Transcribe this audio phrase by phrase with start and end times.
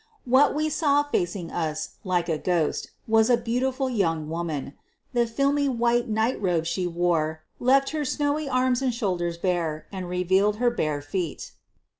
[0.25, 4.73] What we saw facing us, like a ghost, was a beauti ful young woman.
[5.13, 10.09] The filmy white night robe she wore left her snowy arms and shoulders bare and
[10.09, 11.51] revealed her bare feet.